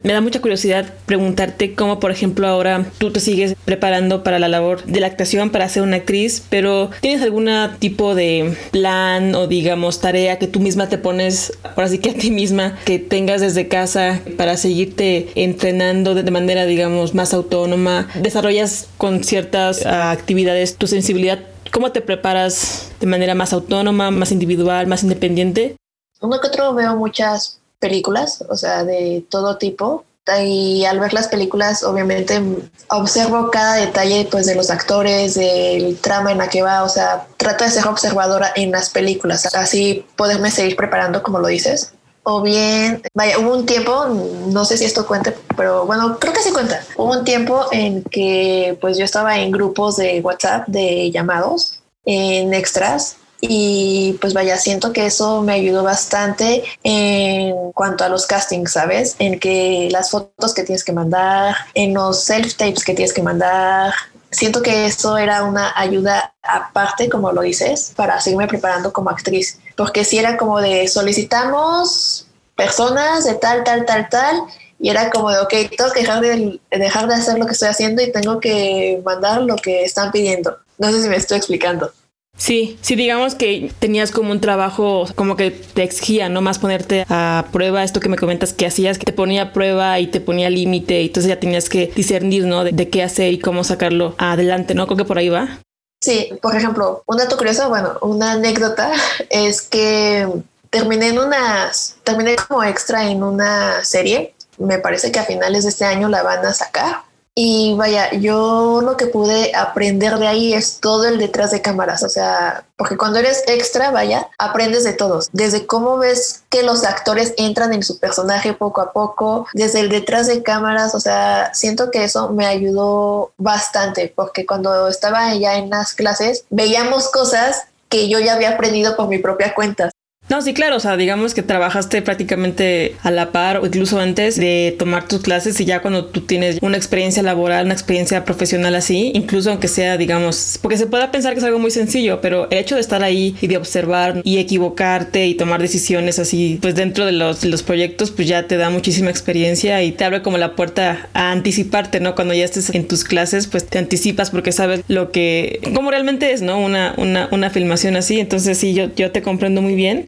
Me 0.07 0.13
da 0.13 0.21
mucha 0.21 0.41
curiosidad 0.41 0.87
preguntarte 1.05 1.75
cómo, 1.75 1.99
por 1.99 2.13
ejemplo, 2.13 2.47
ahora 2.47 2.87
tú 2.99 3.11
te 3.11 3.19
sigues 3.19 3.57
preparando 3.65 4.23
para 4.23 4.39
la 4.39 4.47
labor 4.47 4.85
de 4.85 5.01
la 5.01 5.09
actuación, 5.09 5.51
para 5.51 5.69
ser 5.69 5.83
una 5.83 5.97
actriz, 5.97 6.45
pero 6.49 6.91
¿tienes 7.01 7.23
algún 7.23 7.51
tipo 7.81 8.15
de 8.15 8.57
plan 8.71 9.35
o, 9.35 9.49
digamos, 9.49 10.01
tarea 10.01 10.39
que 10.39 10.47
tú 10.47 10.61
misma 10.61 10.89
te 10.89 10.97
pones, 10.97 11.59
por 11.75 11.83
así 11.83 11.99
que 11.99 12.11
a 12.11 12.15
ti 12.15 12.31
misma, 12.31 12.79
que 12.85 13.01
tengas 13.01 13.41
desde 13.41 13.67
casa 13.67 14.21
para 14.37 14.57
seguirte 14.57 15.29
entrenando 15.35 16.15
de 16.15 16.31
manera, 16.31 16.67
digamos, 16.67 17.13
más 17.17 17.35
autónoma? 17.35 18.07
¿Desarrollas 18.15 18.87
con 18.99 19.25
ciertas 19.25 19.85
ah, 19.87 20.13
actividades 20.13 20.77
tu 20.77 20.87
sensibilidad? 20.87 21.41
¿Cómo 21.73 21.91
te 21.91 22.01
preparas 22.01 22.93
de 23.01 23.09
manera 23.09 23.35
más 23.35 23.53
autónoma, 23.53 24.13
más 24.13 24.31
individual, 24.31 24.87
más 24.87 25.03
independiente? 25.03 25.75
Uno 26.21 26.41
que 26.41 26.47
otro 26.47 26.75
veo 26.75 26.95
muchas 26.95 27.61
películas, 27.79 28.45
o 28.49 28.57
sea, 28.57 28.85
de 28.85 29.25
todo 29.29 29.59
tipo. 29.59 30.05
Y 30.43 30.85
al 30.85 30.99
ver 30.99 31.13
las 31.13 31.29
películas, 31.29 31.85
obviamente 31.85 32.43
observo 32.89 33.49
cada 33.53 33.75
detalle 33.77 34.27
pues, 34.29 34.47
de 34.47 34.57
los 34.57 34.71
actores, 34.71 35.35
del 35.37 35.99
trama 35.99 36.33
en 36.33 36.39
la 36.39 36.49
que 36.49 36.63
va, 36.63 36.83
o 36.83 36.89
sea, 36.89 37.29
trato 37.37 37.63
de 37.63 37.71
ser 37.71 37.87
observadora 37.87 38.53
en 38.57 38.73
las 38.73 38.91
películas, 38.91 39.55
así 39.55 40.05
poderme 40.17 40.51
seguir 40.51 40.75
preparando 40.75 41.23
como 41.23 41.39
lo 41.39 41.47
dices. 41.47 41.93
O 42.25 42.43
bien, 42.43 43.03
vaya, 43.15 43.39
hubo 43.39 43.57
un 43.57 43.67
tiempo, 43.67 44.07
no 44.49 44.65
sé 44.65 44.77
si 44.77 44.85
esto 44.85 45.07
cuenta, 45.07 45.33
pero 45.57 45.87
bueno, 45.87 46.19
creo 46.19 46.33
que 46.33 46.43
sí 46.43 46.51
cuenta. 46.51 46.83
Hubo 46.97 47.13
un 47.13 47.25
tiempo 47.25 47.67
en 47.71 48.03
que 48.03 48.77
pues 48.81 48.99
yo 48.99 49.05
estaba 49.05 49.39
en 49.39 49.53
grupos 49.53 49.97
de 49.97 50.21
WhatsApp 50.23 50.67
de 50.67 51.13
llamados 51.13 51.79
en 52.05 52.53
extras 52.53 53.19
y 53.41 54.17
pues 54.21 54.35
vaya, 54.35 54.57
siento 54.57 54.93
que 54.93 55.07
eso 55.07 55.43
me 55.43 55.53
ayudó 55.53 55.83
bastante 55.83 56.65
en 56.83 57.73
cuanto 57.73 58.05
a 58.05 58.09
los 58.09 58.27
castings, 58.27 58.73
¿sabes? 58.73 59.17
En 59.19 59.39
que 59.39 59.89
las 59.91 60.11
fotos 60.11 60.55
que 60.55 60.63
tienes 60.63 60.85
que 60.85 60.93
mandar, 60.93 61.55
en 61.75 61.95
los 61.95 62.29
self-tapes 62.29 62.85
que 62.85 62.95
tienes 62.95 63.13
que 63.13 63.23
mandar, 63.23 63.93
siento 64.31 64.63
que 64.63 64.87
eso 64.87 65.19
era 65.19 65.45
una 65.45 65.73
ayuda 65.77 66.35
aparte, 66.43 67.09
como 67.09 67.33
lo 67.33 67.43
dices, 67.43 67.93
para 67.97 68.21
seguirme 68.21 68.47
preparando 68.47 68.93
como 68.93 69.11
actriz, 69.11 69.59
porque 69.77 70.05
si 70.05 70.19
era 70.19 70.37
como 70.37 70.61
de 70.61 70.89
solicitamos 70.89 72.27
personas 72.55 73.25
de 73.25 73.35
tal, 73.35 73.65
tal, 73.65 73.85
tal, 73.85 74.09
tal, 74.09 74.43
y 74.79 74.91
era 74.91 75.11
como 75.11 75.31
de, 75.31 75.41
ok, 75.41 75.55
tengo 75.77 75.91
que 75.93 76.01
dejar 76.01 76.21
de, 76.21 76.61
dejar 76.71 77.09
de 77.09 77.15
hacer 77.15 77.39
lo 77.39 77.47
que 77.47 77.53
estoy 77.53 77.69
haciendo 77.69 78.03
y 78.03 78.13
tengo 78.13 78.41
que 78.41 79.01
mandar 79.05 79.43
lo 79.43 79.57
que 79.57 79.85
están 79.85 80.11
pidiendo. 80.11 80.59
No 80.79 80.91
sé 80.93 81.03
si 81.03 81.09
me 81.09 81.17
estoy 81.17 81.39
explicando. 81.39 81.93
Sí, 82.37 82.79
sí, 82.83 82.97
digamos 82.97 83.35
que 83.35 83.73
tenías 83.79 84.11
como 84.11 84.31
un 84.31 84.41
trabajo 84.41 85.07
como 85.15 85.37
que 85.37 85.51
te 85.51 85.83
exigía, 85.83 86.29
¿no? 86.29 86.43
Más 86.43 86.59
ponerte 86.59 87.07
a 87.09 87.47
prueba, 87.51 87.83
esto 87.83 87.99
que 87.99 88.11
me 88.11 88.19
comentas 88.19 88.53
que 88.53 88.67
hacías, 88.67 88.99
que 88.99 89.07
te 89.07 89.13
ponía 89.13 89.43
a 89.43 89.53
prueba 89.53 89.99
y 90.01 90.09
te 90.09 90.21
ponía 90.21 90.51
límite, 90.51 91.01
y 91.01 91.07
entonces 91.07 91.31
ya 91.31 91.41
tenías 91.41 91.69
que 91.69 91.93
discernir, 91.97 92.45
¿no? 92.45 92.63
De, 92.63 92.91
qué 92.91 93.03
hacer 93.03 93.33
y 93.33 93.39
cómo 93.39 93.65
sacarlo 93.65 94.15
adelante, 94.19 94.75
¿no? 94.75 94.87
Creo 94.87 94.99
que 94.99 95.05
por 95.05 95.19
ahí 95.19 95.31
va. 95.31 95.61
Sí, 96.03 96.31
por 96.43 96.55
ejemplo, 96.55 97.03
un 97.07 97.17
dato 97.17 97.39
curioso, 97.39 97.69
bueno, 97.71 97.95
una 98.03 98.33
anécdota 98.33 98.93
es 99.31 99.63
que 99.63 100.29
terminé 100.69 101.09
en 101.09 101.19
una, 101.19 101.73
terminé 102.05 102.37
como 102.37 102.63
extra 102.63 103.11
en 103.11 103.23
una 103.23 103.83
serie, 103.83 104.35
me 104.59 104.79
parece 104.79 105.11
que 105.11 105.19
a 105.19 105.25
finales 105.25 105.65
de 105.65 105.71
este 105.71 105.87
año 105.87 106.09
la 106.09 106.23
van 106.23 106.45
a 106.45 106.53
sacar 106.53 107.06
Y 107.39 107.75
vaya, 107.77 108.15
yo 108.15 108.81
lo 108.83 108.97
que 108.97 109.09
pude 109.09 109.55
aprender 109.55 110.19
de 110.19 110.27
ahí 110.27 110.55
es 110.55 110.81
todo 110.81 111.05
el 111.05 111.19
detrás 111.19 111.51
de 111.51 111.61
cámaras, 111.61 112.03
o 112.03 112.09
sea, 112.09 112.65
porque 112.79 112.97
cuando 112.97 113.19
eres 113.19 113.45
extra, 113.47 113.91
vaya, 113.91 114.27
aprendes 114.39 114.85
de 114.85 114.95
todos, 114.95 115.29
desde 115.33 115.67
cómo 115.67 115.99
ves 115.99 116.45
que 116.49 116.63
los 116.63 116.83
actores 116.83 117.35
entran 117.37 117.75
en 117.75 117.83
su 117.83 117.99
personaje 117.99 118.55
poco 118.55 118.81
a 118.81 118.95
poco, 118.95 119.47
desde 119.53 119.81
el 119.81 119.91
detrás 119.91 120.29
de 120.29 120.43
cámaras, 120.43 120.95
o 120.95 121.01
sea, 121.01 121.53
siento 121.53 121.91
que 121.91 122.05
eso 122.05 122.31
me 122.31 122.47
ayudó 122.47 123.33
bastante, 123.37 124.11
porque 124.17 124.47
cuando 124.47 124.89
estaba 124.89 125.35
ya 125.35 125.59
en 125.59 125.69
las 125.69 125.93
clases, 125.93 126.47
veíamos 126.49 127.11
cosas 127.11 127.65
que 127.91 128.09
yo 128.09 128.19
ya 128.19 128.33
había 128.33 128.55
aprendido 128.55 128.97
por 128.97 129.09
mi 129.09 129.19
propia 129.19 129.55
cuenta. 129.55 129.91
No, 130.29 130.43
sí, 130.43 130.55
claro, 130.55 130.77
o 130.77 130.81
sea, 130.81 130.97
digamos 130.97 131.35
que 131.35 131.45
trabajaste 131.45 132.03
prácticamente 132.03 132.97
a 133.05 133.13
la 133.13 133.31
par 133.31 133.59
o 133.59 133.67
incluso 133.67 134.01
antes 134.01 134.35
de 134.35 134.75
tomar 134.77 135.07
tus 135.07 135.21
clases 135.21 135.61
y 135.61 135.65
ya 135.65 135.83
cuando 135.83 136.07
tú 136.07 136.21
tienes 136.21 136.59
una 136.63 136.77
experiencia 136.77 137.23
laboral, 137.23 137.67
una 137.67 137.75
experiencia 137.75 138.25
profesional 138.25 138.75
así, 138.75 139.13
incluso 139.15 139.51
aunque 139.51 139.69
sea, 139.69 139.97
digamos, 139.97 140.59
porque 140.61 140.79
se 140.79 140.89
pueda 140.89 141.13
pensar 141.13 141.33
que 141.33 141.39
es 141.39 141.45
algo 141.45 141.61
muy 141.61 141.71
sencillo, 141.71 142.21
pero 142.21 142.51
el 142.51 142.59
hecho 142.59 142.75
de 142.75 142.81
estar 142.81 143.05
ahí 143.05 143.37
y 143.41 143.47
de 143.47 143.57
observar 143.57 144.21
y 144.25 144.39
equivocarte 144.39 145.29
y 145.29 145.35
tomar 145.35 145.63
decisiones 145.63 146.19
así, 146.19 146.59
pues 146.61 146.75
dentro 146.75 147.07
de 147.07 147.13
los, 147.13 147.45
los 147.45 147.63
proyectos, 147.63 148.11
pues 148.11 148.27
ya 148.27 148.49
te 148.49 148.57
da 148.57 148.69
muchísima 148.69 149.11
experiencia 149.11 149.81
y 149.85 149.93
te 149.93 150.05
abre 150.05 150.23
como 150.23 150.39
la 150.39 150.57
puerta 150.57 151.09
a 151.15 151.31
anticiparte, 151.31 152.01
¿no? 152.01 152.17
Cuando 152.17 152.35
ya 152.35 152.45
estés 152.45 152.71
en 152.71 152.89
tus 152.89 153.05
clases, 153.05 153.47
pues 153.47 153.65
te 153.65 153.79
anticipas 153.79 154.31
porque 154.31 154.51
sabes 154.51 154.83
lo 154.89 155.13
que, 155.13 155.61
cómo 155.73 155.93
realmente 155.93 156.33
es, 156.33 156.43
¿no? 156.43 156.59
Una, 156.59 156.95
una, 156.97 157.29
una 157.31 157.49
filmación 157.49 157.95
así, 157.95 158.19
entonces 158.19 158.59
sí, 158.59 158.75
yo, 158.75 158.93
yo 158.97 159.13
te 159.13 159.23
comprendo 159.23 159.63
muy 159.63 159.77
bien. 159.77 160.07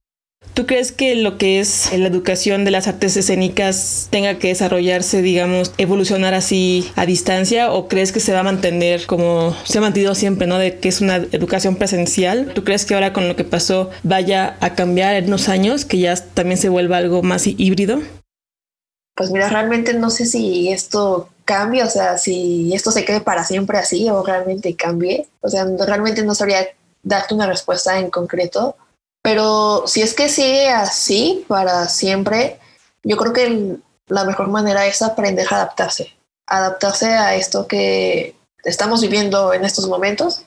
¿Tú 0.58 0.66
crees 0.66 0.90
que 0.90 1.14
lo 1.14 1.38
que 1.38 1.60
es 1.60 1.96
la 1.96 2.08
educación 2.08 2.64
de 2.64 2.72
las 2.72 2.88
artes 2.88 3.16
escénicas 3.16 4.08
tenga 4.10 4.40
que 4.40 4.48
desarrollarse, 4.48 5.22
digamos, 5.22 5.72
evolucionar 5.78 6.34
así 6.34 6.90
a 6.96 7.06
distancia 7.06 7.70
o 7.70 7.86
crees 7.86 8.10
que 8.10 8.18
se 8.18 8.32
va 8.32 8.40
a 8.40 8.42
mantener 8.42 9.06
como 9.06 9.54
se 9.62 9.78
ha 9.78 9.80
mantenido 9.80 10.16
siempre, 10.16 10.48
¿no? 10.48 10.58
De 10.58 10.80
que 10.80 10.88
es 10.88 11.00
una 11.00 11.14
educación 11.14 11.76
presencial. 11.76 12.52
¿Tú 12.54 12.64
crees 12.64 12.86
que 12.86 12.94
ahora 12.94 13.12
con 13.12 13.28
lo 13.28 13.36
que 13.36 13.44
pasó 13.44 13.90
vaya 14.02 14.56
a 14.58 14.74
cambiar 14.74 15.14
en 15.14 15.26
unos 15.26 15.48
años, 15.48 15.84
que 15.84 15.98
ya 15.98 16.16
también 16.16 16.58
se 16.58 16.68
vuelva 16.68 16.96
algo 16.96 17.22
más 17.22 17.46
híbrido? 17.46 18.00
Pues 19.14 19.30
mira, 19.30 19.48
realmente 19.48 19.94
no 19.94 20.10
sé 20.10 20.26
si 20.26 20.72
esto 20.72 21.28
cambie, 21.44 21.84
o 21.84 21.88
sea, 21.88 22.18
si 22.18 22.74
esto 22.74 22.90
se 22.90 23.04
quede 23.04 23.20
para 23.20 23.44
siempre 23.44 23.78
así 23.78 24.10
o 24.10 24.24
realmente 24.24 24.74
cambie. 24.74 25.28
O 25.40 25.48
sea, 25.48 25.66
realmente 25.86 26.24
no 26.24 26.34
sabría 26.34 26.66
darte 27.04 27.32
una 27.32 27.46
respuesta 27.46 28.00
en 28.00 28.10
concreto 28.10 28.74
pero 29.28 29.82
si 29.84 30.00
es 30.00 30.14
que 30.14 30.30
sigue 30.30 30.70
así 30.70 31.44
para 31.48 31.86
siempre, 31.90 32.58
yo 33.02 33.18
creo 33.18 33.34
que 33.34 33.76
la 34.06 34.24
mejor 34.24 34.48
manera 34.48 34.86
es 34.86 35.02
aprender 35.02 35.46
a 35.50 35.56
adaptarse, 35.56 36.16
adaptarse 36.46 37.08
a 37.08 37.34
esto 37.34 37.66
que 37.66 38.34
estamos 38.64 39.02
viviendo 39.02 39.52
en 39.52 39.66
estos 39.66 39.86
momentos. 39.86 40.44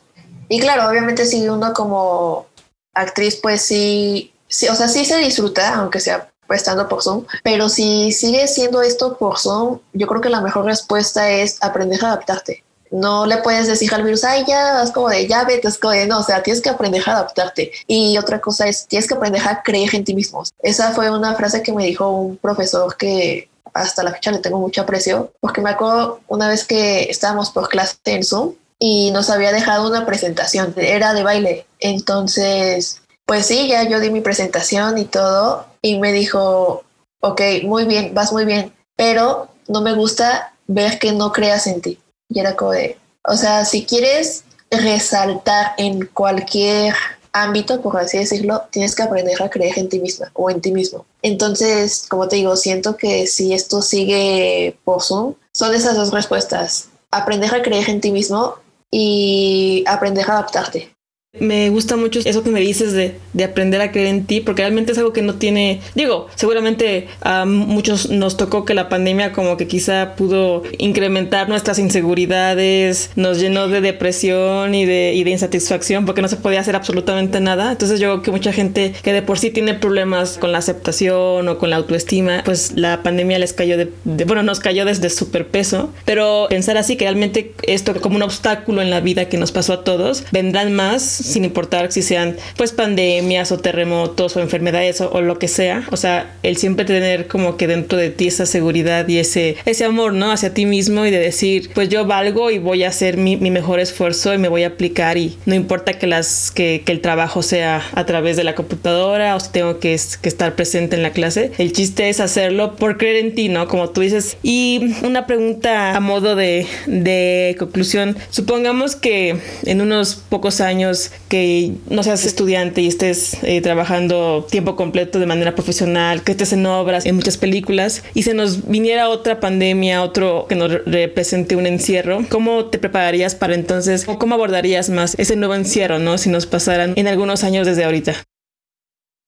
Y 0.50 0.60
claro, 0.60 0.90
obviamente 0.90 1.28
si 1.28 1.46
como 1.76 2.48
actriz, 2.96 3.36
pues 3.36 3.62
sí, 3.62 4.34
sí, 4.48 4.68
o 4.68 4.74
sea, 4.74 4.88
sí 4.88 5.06
se 5.06 5.20
disfruta, 5.20 5.76
aunque 5.76 6.00
sea 6.00 6.32
estando 6.50 6.90
por 6.90 7.04
Zoom, 7.04 7.26
pero 7.44 7.70
si 7.70 8.12
sigue 8.12 8.48
siendo 8.48 8.82
esto 8.82 9.16
por 9.16 9.38
Zoom, 9.38 9.78
yo 9.94 10.08
creo 10.08 10.22
que 10.22 10.30
la 10.30 10.42
mejor 10.42 10.66
respuesta 10.66 11.30
es 11.30 11.60
aprender 11.62 12.04
a 12.04 12.08
adaptarte 12.08 12.64
no 12.91 13.25
le 13.25 13.38
puedes 13.38 13.67
decir 13.67 13.93
al 13.93 14.03
virus, 14.03 14.24
ay, 14.24 14.43
ya, 14.48 14.83
es 14.83 14.91
como 14.91 15.10
de, 15.10 15.25
ya 15.27 15.45
vete, 15.45 15.67
es 15.67 15.77
como 15.77 15.93
de, 15.93 16.05
no, 16.07 16.19
o 16.19 16.24
sea, 16.24 16.43
tienes 16.43 16.62
que 16.62 16.69
aprender 16.69 17.01
a 17.05 17.13
adaptarte. 17.13 17.71
Y 17.88 18.17
otra 18.17 18.39
cosa 18.39 18.67
es, 18.67 18.86
tienes 18.86 19.07
que 19.07 19.15
aprender 19.15 19.41
a 19.48 19.63
creer 19.63 19.95
en 19.95 20.03
ti 20.03 20.13
mismo. 20.13 20.43
Esa 20.62 20.91
fue 20.91 21.10
una 21.10 21.33
frase 21.36 21.63
que 21.63 21.74
me 21.74 21.86
dijo 21.86 22.10
un 22.10 22.38
profesor 22.38 22.95
que 22.98 23.50
hasta 23.74 24.03
la 24.03 24.12
fecha 24.12 24.31
le 24.31 24.39
tengo 24.39 24.60
mucho 24.60 24.81
aprecio, 24.81 25.31
porque 25.39 25.62
me 25.62 25.69
acuerdo 25.69 26.19
una 26.27 26.50
vez 26.50 26.65
que 26.65 27.03
estábamos 27.03 27.51
por 27.51 27.69
clase 27.69 27.95
en 28.05 28.24
Zoom 28.24 28.55
y 28.77 29.12
nos 29.12 29.29
había 29.29 29.53
dejado 29.53 29.88
una 29.88 30.05
presentación, 30.05 30.74
era 30.75 31.13
de 31.13 31.24
baile. 31.24 31.65
Entonces, 31.79 33.01
pues 33.25 33.45
sí, 33.45 33.69
ya 33.69 33.88
yo 33.88 34.00
di 34.00 34.10
mi 34.10 34.21
presentación 34.21 34.98
y 34.98 35.05
todo, 35.05 35.67
y 35.81 36.00
me 36.00 36.12
dijo, 36.12 36.83
ok, 37.21 37.41
muy 37.63 37.86
bien, 37.86 38.13
vas 38.13 38.33
muy 38.33 38.43
bien, 38.43 38.74
pero 38.98 39.48
no 39.67 39.81
me 39.81 39.93
gusta 39.93 40.53
ver 40.67 41.00
que 41.00 41.13
no 41.13 41.31
creas 41.31 41.67
en 41.67 41.81
ti. 41.81 42.00
Y 42.32 42.40
era 42.40 42.56
como 42.56 42.72
de, 42.72 42.98
o 43.26 43.36
sea, 43.36 43.66
si 43.66 43.86
quieres 43.86 44.46
resaltar 44.72 45.74
en 45.78 46.06
cualquier 46.08 46.96
ámbito, 47.34 47.82
por 47.82 47.98
así 47.98 48.18
decirlo, 48.18 48.64
tienes 48.72 48.96
que 48.96 49.04
aprender 49.04 49.42
a 49.42 49.50
creer 49.50 49.78
en 49.78 49.90
ti 49.90 50.00
misma 50.00 50.32
o 50.34 50.50
en 50.50 50.62
ti 50.62 50.72
mismo. 50.72 51.06
Entonces, 51.22 52.06
como 52.10 52.28
te 52.28 52.38
digo, 52.38 52.56
siento 52.56 52.98
que 52.98 53.28
si 53.28 53.54
esto 53.54 53.82
sigue 53.82 54.78
por 54.84 55.02
Zoom, 55.02 55.36
son 55.54 55.74
esas 55.76 55.96
dos 55.96 56.12
respuestas. 56.12 56.90
Aprender 57.12 57.54
a 57.54 57.62
creer 57.62 57.90
en 57.90 58.02
ti 58.02 58.12
mismo 58.12 58.56
y 58.90 59.84
aprender 59.88 60.30
a 60.30 60.34
adaptarte. 60.34 60.94
Me 61.40 61.70
gusta 61.70 61.96
mucho 61.96 62.20
eso 62.26 62.44
que 62.44 62.50
me 62.50 62.60
dices 62.60 62.92
de, 62.92 63.16
de, 63.32 63.46
aprender 63.46 63.80
a 63.80 63.94
creer 63.94 64.08
en 64.08 64.26
ti, 64.26 64.42
porque 64.42 64.64
realmente 64.64 64.92
es 64.92 64.98
algo 64.98 65.14
que 65.14 65.22
no 65.22 65.36
tiene, 65.36 65.80
digo, 65.96 66.28
seguramente 66.36 67.08
a 67.22 67.46
muchos 67.46 68.10
nos 68.10 68.36
tocó 68.36 68.66
que 68.66 68.74
la 68.74 68.90
pandemia 68.90 69.32
como 69.32 69.56
que 69.56 69.66
quizá 69.66 70.16
pudo 70.18 70.64
incrementar 70.78 71.48
nuestras 71.48 71.80
inseguridades, 71.80 73.12
nos 73.16 73.40
llenó 73.40 73.70
de 73.70 73.80
depresión 73.80 74.76
y 74.76 74.84
de, 74.84 75.14
y 75.16 75.24
de 75.24 75.32
insatisfacción 75.32 76.06
porque 76.06 76.22
no 76.22 76.28
se 76.28 76.36
podía 76.36 76.60
hacer 76.60 76.76
absolutamente 76.76 77.40
nada. 77.40 77.72
Entonces 77.72 78.02
yo 78.02 78.10
creo 78.10 78.24
que 78.24 78.32
mucha 78.32 78.52
gente 78.52 78.94
que 79.02 79.14
de 79.14 79.22
por 79.22 79.40
sí 79.40 79.52
tiene 79.52 79.74
problemas 79.74 80.38
con 80.38 80.52
la 80.52 80.58
aceptación 80.58 81.48
o 81.48 81.58
con 81.58 81.70
la 81.70 81.78
autoestima, 81.78 82.42
pues 82.44 82.74
la 82.76 83.04
pandemia 83.04 83.40
les 83.40 83.54
cayó 83.54 83.78
de, 83.78 83.90
bueno, 84.26 84.44
nos 84.44 84.60
cayó 84.60 84.84
desde 84.84 85.10
súper 85.10 85.48
peso, 85.48 85.94
pero 86.04 86.48
pensar 86.50 86.76
así 86.76 86.98
que 86.98 87.06
realmente 87.06 87.54
esto 87.64 87.96
como 88.02 88.18
un 88.18 88.24
obstáculo 88.24 88.82
en 88.82 88.90
la 88.90 89.00
vida 89.00 89.30
que 89.30 89.38
nos 89.38 89.54
pasó 89.54 89.72
a 89.72 89.84
todos, 89.86 90.26
vendrán 90.34 90.74
más 90.74 91.21
sin 91.22 91.46
importar 91.46 91.92
si 91.92 92.01
sean 92.01 92.36
pues 92.58 92.72
pandemias 92.72 93.51
o 93.51 93.58
terremotos 93.58 94.36
o 94.36 94.42
enfermedades 94.42 95.01
o, 95.01 95.22
lo 95.22 95.40
que 95.40 95.48
sea. 95.48 95.84
O 95.92 95.98
sea, 95.98 96.36
el 96.44 96.58
siempre 96.58 96.86
tener 96.86 97.28
como 97.28 97.58
que 97.58 97.68
dentro 97.68 97.98
de 97.98 98.10
ti 98.10 98.28
esa 98.28 98.46
seguridad 98.46 99.08
y 99.08 99.20
ese, 99.20 99.58
ese 99.66 99.86
amor, 99.86 100.13
¿no? 100.13 100.32
Hacia 100.32 100.54
ti 100.54 100.66
mismo 100.66 101.06
y 101.06 101.12
de 101.12 101.20
decir, 101.20 101.70
pues 101.74 101.90
yo 101.90 102.06
valgo 102.06 102.51
y 102.51 102.60
voy 102.60 102.84
a 102.84 102.90
hacer 102.90 103.18
mi, 103.18 103.38
mi 103.38 103.51
mejor 103.51 103.80
esfuerzo 103.80 104.34
y 104.34 104.38
me 104.38 104.48
voy 104.48 104.63
a 104.63 104.68
aplicar 104.68 105.18
y 105.18 105.38
no 105.46 105.56
importa 105.56 105.94
que, 105.94 106.08
las, 106.08 106.51
que, 106.51 106.84
que, 106.86 106.92
el 106.92 107.01
trabajo 107.01 107.42
sea 107.42 107.82
a 107.94 108.06
través 108.06 108.38
de 108.38 108.44
la 108.44 108.56
computadora 108.56 109.36
o 109.36 109.40
si 109.40 109.51
tengo 109.51 109.80
que, 109.80 110.00
que 110.22 110.30
estar 110.30 110.56
presente 110.56 110.96
en 110.96 111.04
la 111.04 111.12
clase. 111.12 111.51
El 111.58 111.74
chiste 111.74 112.10
es 112.10 112.20
hacerlo 112.20 112.75
por 112.75 112.98
creer 112.98 113.18
en 113.18 113.36
ti, 113.36 113.50
¿no? 113.50 113.68
Como 113.68 113.90
tú 113.90 114.01
dices. 114.01 114.38
Y 114.44 114.96
una 115.04 115.28
pregunta 115.28 115.96
a 115.96 116.00
modo 116.00 116.36
de, 116.36 116.66
de 116.88 117.56
conclusión. 117.60 118.18
Supongamos 118.30 118.96
que 118.96 119.38
en 119.66 119.82
unos 119.82 120.16
pocos 120.16 120.62
años 120.62 121.11
que 121.27 121.75
no 121.89 122.03
seas 122.03 122.25
estudiante 122.25 122.82
y 122.82 122.88
estés 122.88 123.38
eh, 123.44 123.62
trabajando 123.62 124.46
tiempo 124.50 124.75
completo 124.75 125.20
de 125.20 125.25
manera 125.25 125.56
profesional, 125.56 126.24
que 126.24 126.34
estés 126.34 126.53
en 126.53 126.65
obras, 126.65 127.06
en 127.06 127.15
muchas 127.15 127.38
películas, 127.38 128.03
y 128.13 128.24
se 128.24 128.34
nos 128.34 128.68
viniera 128.68 129.10
otra 129.10 129.39
pandemia, 129.39 130.03
otro 130.03 130.46
que 130.48 130.56
nos 130.56 130.72
represente 130.86 131.56
un 131.56 131.68
encierro, 131.68 132.25
¿cómo 132.30 132.65
te 132.65 132.80
prepararías 132.80 133.36
para 133.36 133.56
entonces, 133.56 134.08
o 134.08 134.20
cómo 134.20 134.36
abordarías 134.36 134.89
más 134.89 135.15
ese 135.18 135.36
nuevo 135.36 135.56
encierro, 135.56 136.00
¿no? 136.00 136.18
Si 136.18 136.30
nos 136.30 136.46
pasaran 136.46 136.94
en 136.96 137.08
algunos 137.08 137.44
años 137.44 137.65
desde 137.65 137.86
ahorita. 137.86 138.15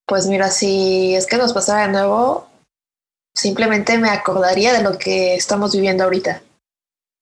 Pues 0.06 0.26
mira, 0.26 0.50
si 0.50 1.14
es 1.14 1.26
que 1.26 1.38
nos 1.38 1.52
pasara 1.52 1.86
de 1.86 1.92
nuevo, 1.92 2.48
simplemente 3.34 3.98
me 3.98 4.10
acordaría 4.10 4.72
de 4.72 4.82
lo 4.82 4.98
que 4.98 5.34
estamos 5.34 5.72
viviendo 5.72 6.04
ahorita. 6.04 6.42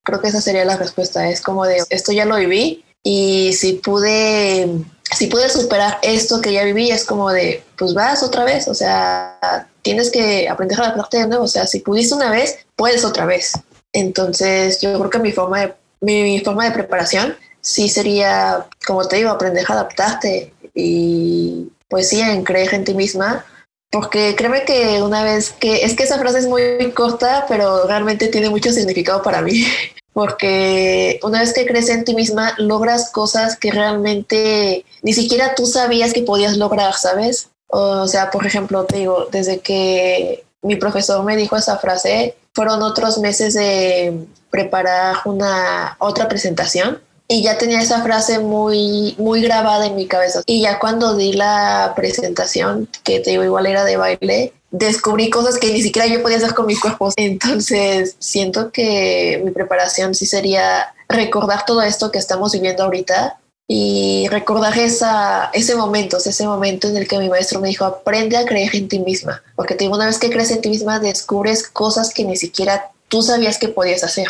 Creo 0.04 0.20
que 0.20 0.28
esa 0.28 0.40
sería 0.40 0.64
la 0.64 0.76
respuesta. 0.76 1.28
Es 1.28 1.40
como 1.40 1.64
de, 1.64 1.82
esto 1.90 2.12
ya 2.12 2.24
lo 2.24 2.36
viví, 2.36 2.84
y 3.02 3.52
si 3.52 3.74
pude, 3.74 4.68
si 5.10 5.26
pude 5.26 5.48
superar 5.48 5.98
esto 6.02 6.40
que 6.40 6.52
ya 6.52 6.64
viví, 6.64 6.90
es 6.90 7.04
como 7.04 7.30
de, 7.30 7.62
pues 7.76 7.94
vas 7.94 8.22
otra 8.22 8.44
vez, 8.44 8.68
o 8.68 8.74
sea, 8.74 9.68
tienes 9.82 10.10
que 10.10 10.48
aprender 10.48 10.80
a 10.80 10.84
adaptarte 10.84 11.18
de 11.18 11.26
nuevo, 11.26 11.44
o 11.44 11.48
sea, 11.48 11.66
si 11.66 11.80
pudiste 11.80 12.14
una 12.14 12.30
vez, 12.30 12.58
puedes 12.76 13.04
otra 13.04 13.26
vez. 13.26 13.52
Entonces, 13.92 14.80
yo 14.80 14.98
creo 14.98 15.10
que 15.10 15.18
mi 15.18 15.32
forma 15.32 15.60
de, 15.60 15.74
mi, 16.00 16.40
forma 16.40 16.64
de 16.64 16.70
preparación 16.70 17.36
sí 17.60 17.88
sería, 17.88 18.66
como 18.86 19.06
te 19.06 19.16
digo, 19.16 19.30
aprender 19.30 19.64
a 19.68 19.74
adaptarte 19.74 20.52
y 20.74 21.68
pues 21.88 22.08
sí, 22.08 22.20
en 22.20 22.44
creer 22.44 22.72
en 22.72 22.84
ti 22.84 22.94
misma, 22.94 23.44
porque 23.90 24.34
créeme 24.34 24.64
que 24.64 25.02
una 25.02 25.22
vez 25.22 25.50
que, 25.50 25.84
es 25.84 25.94
que 25.94 26.04
esa 26.04 26.18
frase 26.18 26.38
es 26.38 26.46
muy 26.46 26.90
corta, 26.94 27.44
pero 27.48 27.86
realmente 27.86 28.28
tiene 28.28 28.48
mucho 28.48 28.72
significado 28.72 29.22
para 29.22 29.42
mí. 29.42 29.66
porque 30.12 31.18
una 31.22 31.40
vez 31.40 31.52
que 31.52 31.66
crees 31.66 31.88
en 31.88 32.04
ti 32.04 32.14
misma, 32.14 32.54
logras 32.58 33.10
cosas 33.10 33.56
que 33.56 33.70
realmente 33.70 34.84
ni 35.02 35.12
siquiera 35.12 35.54
tú 35.54 35.66
sabías 35.66 36.12
que 36.12 36.22
podías 36.22 36.56
lograr, 36.56 36.94
¿sabes? 36.94 37.48
O 37.68 38.06
sea, 38.06 38.30
por 38.30 38.46
ejemplo, 38.46 38.84
te 38.84 38.98
digo, 38.98 39.28
desde 39.32 39.60
que 39.60 40.44
mi 40.60 40.76
profesor 40.76 41.24
me 41.24 41.36
dijo 41.36 41.56
esa 41.56 41.78
frase, 41.78 42.36
fueron 42.54 42.82
otros 42.82 43.18
meses 43.18 43.54
de 43.54 44.26
preparar 44.50 45.16
una 45.24 45.96
otra 45.98 46.28
presentación 46.28 47.00
y 47.26 47.42
ya 47.42 47.56
tenía 47.56 47.80
esa 47.80 48.02
frase 48.02 48.38
muy 48.38 49.14
muy 49.18 49.40
grabada 49.40 49.86
en 49.86 49.96
mi 49.96 50.06
cabeza. 50.06 50.42
Y 50.46 50.60
ya 50.60 50.78
cuando 50.78 51.16
di 51.16 51.32
la 51.32 51.94
presentación, 51.96 52.88
que 53.02 53.20
te 53.20 53.30
digo 53.30 53.44
igual 53.44 53.66
era 53.66 53.84
de 53.84 53.96
baile, 53.96 54.52
descubrí 54.72 55.30
cosas 55.30 55.58
que 55.58 55.72
ni 55.72 55.82
siquiera 55.82 56.08
yo 56.08 56.22
podía 56.22 56.38
hacer 56.38 56.54
con 56.54 56.66
mi 56.66 56.74
cuerpo. 56.74 57.12
Entonces, 57.16 58.16
siento 58.18 58.72
que 58.72 59.40
mi 59.44 59.52
preparación 59.52 60.14
sí 60.14 60.26
sería 60.26 60.94
recordar 61.08 61.64
todo 61.64 61.82
esto 61.82 62.10
que 62.10 62.18
estamos 62.18 62.52
viviendo 62.52 62.82
ahorita 62.82 63.38
y 63.68 64.26
recordar 64.28 64.76
esa, 64.78 65.50
ese 65.52 65.76
momento, 65.76 66.16
ese 66.16 66.46
momento 66.46 66.88
en 66.88 66.96
el 66.96 67.06
que 67.06 67.18
mi 67.18 67.28
maestro 67.28 67.60
me 67.60 67.68
dijo, 67.68 67.84
aprende 67.84 68.36
a 68.36 68.44
creer 68.44 68.74
en 68.74 68.88
ti 68.88 68.98
misma, 68.98 69.42
porque 69.54 69.76
una 69.88 70.06
vez 70.06 70.18
que 70.18 70.30
crees 70.30 70.50
en 70.50 70.60
ti 70.60 70.68
misma, 70.68 70.98
descubres 70.98 71.68
cosas 71.68 72.12
que 72.12 72.24
ni 72.24 72.36
siquiera 72.36 72.90
tú 73.08 73.22
sabías 73.22 73.58
que 73.58 73.68
podías 73.68 74.02
hacer. 74.04 74.26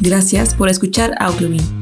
Gracias 0.00 0.54
por 0.54 0.68
escuchar 0.68 1.14
Audiobin 1.20 1.81